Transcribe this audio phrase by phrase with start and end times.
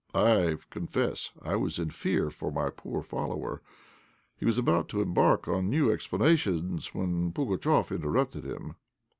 [0.15, 3.61] I confess I was in fear for my poor follower.
[4.35, 8.77] He was about to embark on new explanations when Pugatchéf interrupted him.